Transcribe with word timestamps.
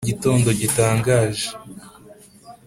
igitondo 0.03 0.49
gitangaje 0.61 1.45